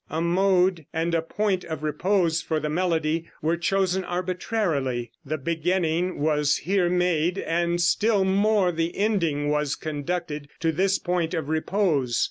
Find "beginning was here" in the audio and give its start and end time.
5.37-6.89